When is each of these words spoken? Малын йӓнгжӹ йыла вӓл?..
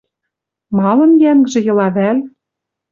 Малын 0.77 1.11
йӓнгжӹ 1.23 1.59
йыла 1.65 1.87
вӓл?.. 1.95 2.17